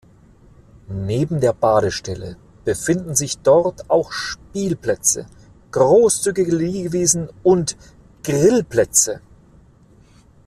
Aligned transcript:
Neben 0.89 1.41
der 1.41 1.53
Badestelle 1.53 2.35
befinden 2.65 3.13
sich 3.13 3.37
dort 3.37 3.87
auch 3.87 4.11
Spielplätze, 4.11 5.27
großzügige 5.73 6.55
Liegewiesen 6.55 7.29
und 7.43 7.77
Grillplätze. 8.23 9.21